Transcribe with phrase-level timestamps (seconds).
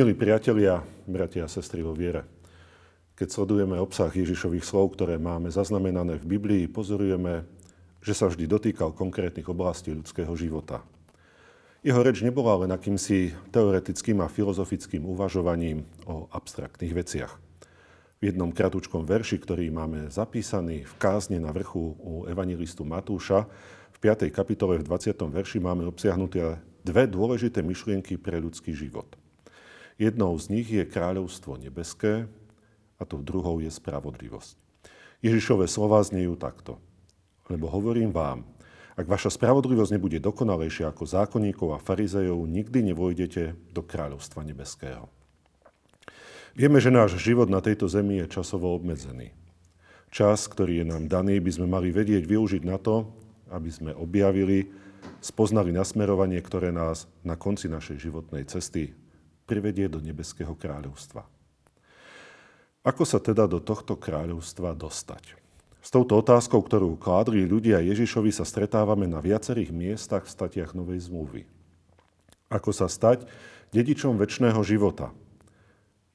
[0.00, 2.24] Milí priatelia, bratia a sestry vo viere,
[3.20, 7.44] keď sledujeme obsah Ježišových slov, ktoré máme zaznamenané v Biblii, pozorujeme,
[8.00, 10.80] že sa vždy dotýkal konkrétnych oblastí ľudského života.
[11.84, 17.36] Jeho reč nebola len akýmsi teoretickým a filozofickým uvažovaním o abstraktných veciach.
[18.24, 23.44] V jednom kratučkom verši, ktorý máme zapísaný v kázne na vrchu u evangelistu Matúša,
[23.92, 24.32] v 5.
[24.32, 25.12] kapitole v 20.
[25.28, 26.56] verši máme obsiahnuté
[26.88, 29.20] dve dôležité myšlienky pre ľudský život.
[30.00, 32.24] Jednou z nich je kráľovstvo nebeské
[32.96, 34.56] a tou druhou je spravodlivosť.
[35.20, 36.80] Ježišové slova znejú takto.
[37.52, 38.48] Lebo hovorím vám,
[38.96, 45.04] ak vaša spravodlivosť nebude dokonalejšia ako zákonníkov a farizejov, nikdy nevojdete do kráľovstva nebeského.
[46.56, 49.36] Vieme, že náš život na tejto zemi je časovo obmedzený.
[50.08, 53.04] Čas, ktorý je nám daný, by sme mali vedieť využiť na to,
[53.52, 54.72] aby sme objavili,
[55.20, 58.96] spoznali nasmerovanie, ktoré nás na konci našej životnej cesty
[59.50, 61.26] privedie do nebeského kráľovstva.
[62.86, 65.34] Ako sa teda do tohto kráľovstva dostať?
[65.82, 71.10] S touto otázkou, ktorú kládli ľudia Ježišovi, sa stretávame na viacerých miestach v statiach Novej
[71.10, 71.42] zmluvy.
[72.46, 73.26] Ako sa stať
[73.74, 75.10] dedičom väčšného života–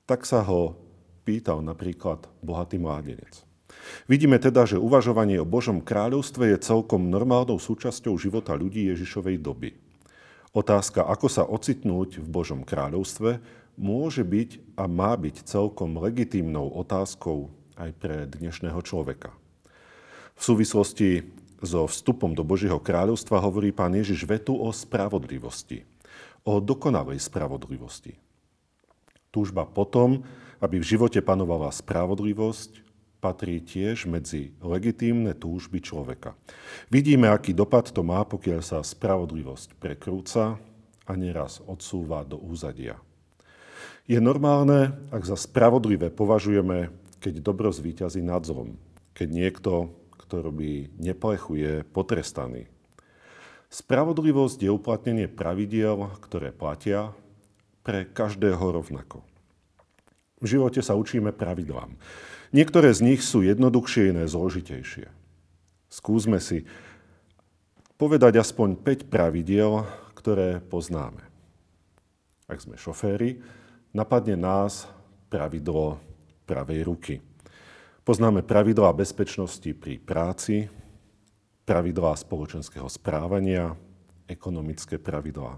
[0.05, 0.77] tak sa ho
[1.25, 3.41] pýtal napríklad bohatý mládenec.
[4.05, 9.73] Vidíme teda, že uvažovanie o Božom kráľovstve je celkom normálnou súčasťou života ľudí Ježišovej doby.
[10.55, 13.43] Otázka, ako sa ocitnúť v Božom kráľovstve,
[13.75, 19.35] môže byť a má byť celkom legitímnou otázkou aj pre dnešného človeka.
[20.39, 21.27] V súvislosti
[21.59, 25.83] so vstupom do Božieho kráľovstva hovorí pán Ježiš vetu o spravodlivosti,
[26.47, 28.15] o dokonalej spravodlivosti.
[29.35, 30.23] Túžba potom,
[30.63, 32.79] aby v živote panovala spravodlivosť,
[33.25, 36.37] patrí tiež medzi legitímne túžby človeka.
[36.93, 40.61] Vidíme, aký dopad to má, pokiaľ sa spravodlivosť prekrúca
[41.09, 43.01] a neraz odsúva do úzadia.
[44.05, 48.77] Je normálne, ak za spravodlivé považujeme, keď dobro zvýťazí nad zlom,
[49.17, 49.71] keď niekto,
[50.21, 52.69] kto robí neplechu, je potrestaný.
[53.73, 57.17] Spravodlivosť je uplatnenie pravidiel, ktoré platia
[57.81, 59.25] pre každého rovnako.
[60.45, 61.97] V živote sa učíme pravidlám.
[62.53, 65.09] Niektoré z nich sú jednoduchšie, iné zložitejšie.
[65.89, 66.69] Skúsme si
[67.97, 71.25] povedať aspoň 5 pravidiel, ktoré poznáme.
[72.45, 73.41] Ak sme šoféri,
[73.89, 74.85] napadne nás
[75.33, 75.97] pravidlo
[76.45, 77.15] pravej ruky.
[78.05, 80.69] Poznáme pravidlá bezpečnosti pri práci,
[81.65, 83.73] pravidlá spoločenského správania,
[84.29, 85.57] ekonomické pravidlá.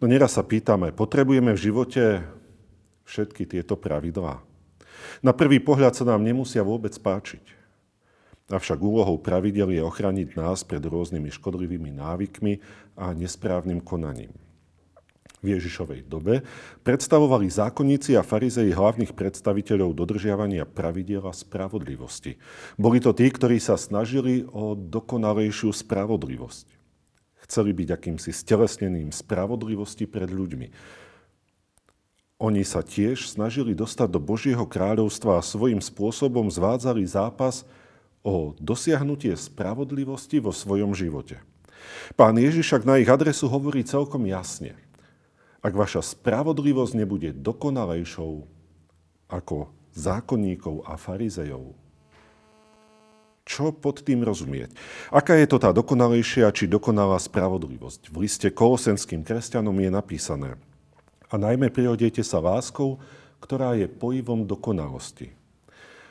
[0.00, 2.24] No nieraz sa pýtame, potrebujeme v živote
[3.04, 4.40] všetky tieto pravidlá?
[5.20, 7.64] Na prvý pohľad sa nám nemusia vôbec páčiť.
[8.44, 12.60] Avšak úlohou pravidel je ochraniť nás pred rôznymi škodlivými návykmi
[12.92, 14.36] a nesprávnym konaním.
[15.44, 16.40] V Ježišovej dobe
[16.84, 22.40] predstavovali zákonníci a farizei hlavných predstaviteľov dodržiavania pravidel a spravodlivosti.
[22.80, 26.66] Boli to tí, ktorí sa snažili o dokonalejšiu spravodlivosť.
[27.44, 30.72] Chceli byť akýmsi stelesneným spravodlivosti pred ľuďmi.
[32.42, 37.62] Oni sa tiež snažili dostať do Božieho kráľovstva a svojím spôsobom zvádzali zápas
[38.26, 41.38] o dosiahnutie spravodlivosti vo svojom živote.
[42.18, 44.74] Pán Ježiš však na ich adresu hovorí celkom jasne.
[45.62, 48.44] Ak vaša spravodlivosť nebude dokonalejšou
[49.30, 51.72] ako zákonníkov a farizejov,
[53.44, 54.72] čo pod tým rozumieť?
[55.12, 58.08] Aká je to tá dokonalejšia či dokonalá spravodlivosť?
[58.08, 60.56] V liste kolosenským kresťanom je napísané
[61.28, 63.00] a najmä prihodejte sa láskou,
[63.40, 65.32] ktorá je pojivom dokonalosti.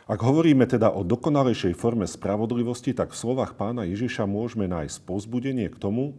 [0.03, 5.71] Ak hovoríme teda o dokonalejšej forme spravodlivosti, tak v slovách pána Ježiša môžeme nájsť pozbudenie
[5.71, 6.13] k tomu,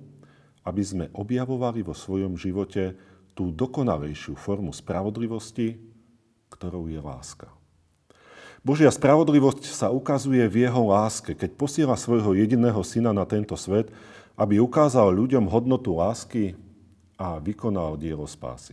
[0.65, 2.97] aby sme objavovali vo svojom živote
[3.37, 5.76] tú dokonalejšiu formu spravodlivosti,
[6.49, 7.52] ktorou je láska.
[8.64, 13.93] Božia spravodlivosť sa ukazuje v jeho láske, keď posiela svojho jediného syna na tento svet,
[14.41, 16.56] aby ukázal ľuďom hodnotu lásky
[17.20, 18.73] a vykonal dielo spásy.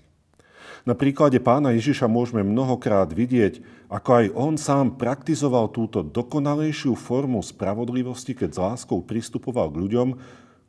[0.84, 7.40] Na príklade pána Ježiša môžeme mnohokrát vidieť, ako aj on sám praktizoval túto dokonalejšiu formu
[7.46, 10.10] spravodlivosti, keď s láskou pristupoval k ľuďom,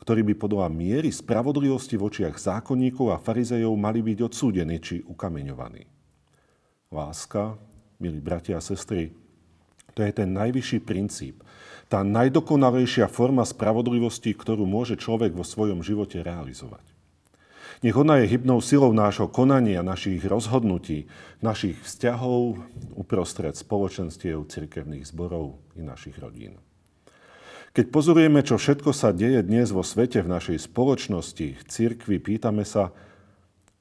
[0.04, 5.86] ktorí by podľa miery spravodlivosti v očiach zákonníkov a farizejov mali byť odsúdení či ukameňovaní.
[6.92, 7.56] Láska
[8.02, 9.14] milí bratia a sestry,
[9.94, 11.46] to je ten najvyšší princíp,
[11.86, 16.91] tá najdokonalejšia forma spravodlivosti, ktorú môže človek vo svojom živote realizovať.
[17.80, 21.08] Nech ona je hybnou silou nášho konania, našich rozhodnutí,
[21.40, 22.60] našich vzťahov
[22.92, 26.60] uprostred spoločenstiev, cirkevných zborov i našich rodín.
[27.72, 32.68] Keď pozorujeme, čo všetko sa deje dnes vo svete, v našej spoločnosti, v cirkvi, pýtame
[32.68, 32.92] sa,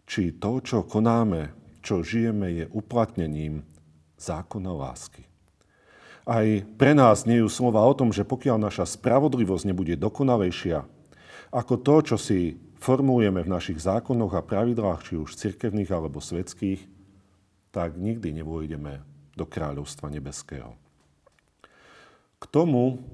[0.07, 1.51] či to, čo konáme,
[1.83, 3.67] čo žijeme, je uplatnením
[4.15, 5.27] zákona lásky.
[6.23, 6.45] Aj
[6.79, 10.87] pre nás nie sú slova o tom, že pokiaľ naša spravodlivosť nebude dokonalejšia
[11.51, 16.81] ako to, čo si formulujeme v našich zákonoch a pravidlách, či už cirkevných alebo svetských,
[17.69, 19.05] tak nikdy nevôjdeme
[19.37, 20.73] do kráľovstva nebeského.
[22.41, 23.05] K tomu,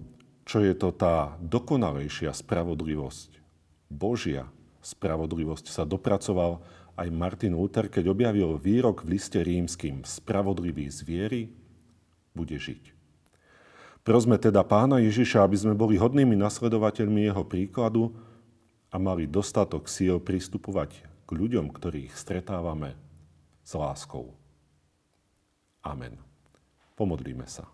[0.47, 3.43] čo je to tá dokonalejšia spravodlivosť,
[3.91, 4.47] Božia
[4.79, 6.63] spravodlivosť, sa dopracoval
[6.95, 11.41] aj Martin Luther, keď objavil výrok v liste rímským Spravodlivý z viery
[12.31, 12.95] bude žiť.
[14.01, 18.15] Prosme teda pána Ježiša, aby sme boli hodnými nasledovateľmi jeho príkladu
[18.91, 22.95] a mali dostatok síl pristupovať k ľuďom, ktorých stretávame
[23.67, 24.31] s láskou.
[25.83, 26.15] Amen.
[26.95, 27.67] Pomodlíme sa.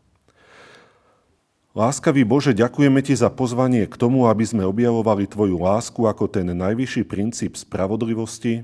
[1.74, 6.54] Láskavý Bože, ďakujeme Ti za pozvanie k tomu, aby sme objavovali Tvoju lásku ako ten
[6.54, 8.62] najvyšší princíp spravodlivosti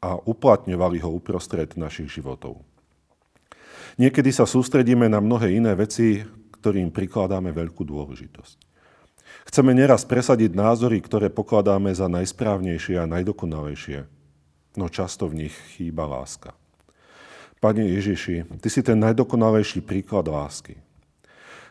[0.00, 2.64] a uplatňovali ho uprostred našich životov.
[4.00, 6.24] Niekedy sa sústredíme na mnohé iné veci,
[6.60, 8.73] ktorým prikladáme veľkú dôležitosť.
[9.44, 14.08] Chceme neraz presadiť názory, ktoré pokladáme za najsprávnejšie a najdokonalejšie,
[14.80, 16.56] no často v nich chýba láska.
[17.60, 20.80] Pane Ježiši, Ty si ten najdokonalejší príklad lásky.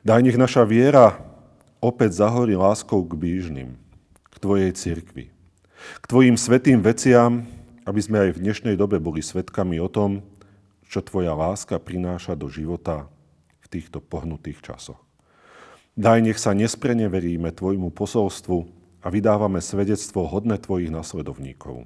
[0.02, 1.22] Daj nech naša viera
[1.84, 3.78] opäť zahorí láskou k blížnym,
[4.32, 5.30] k Tvojej cirkvi,
[6.02, 7.46] k Tvojim svetým veciam,
[7.84, 10.24] aby sme aj v dnešnej dobe boli svetkami o tom,
[10.88, 13.10] čo Tvoja láska prináša do života
[13.60, 15.02] v týchto pohnutých časoch.
[15.94, 18.66] Daj, nech sa nespreneveríme Tvojmu posolstvu
[19.06, 21.86] a vydávame svedectvo hodné Tvojich nasledovníkov.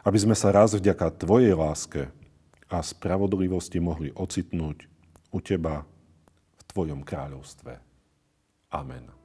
[0.00, 2.08] Aby sme sa raz vďaka Tvojej láske
[2.72, 4.88] a spravodlivosti mohli ocitnúť
[5.28, 5.84] u Teba
[6.56, 7.76] v Tvojom kráľovstve.
[8.72, 9.19] Amen.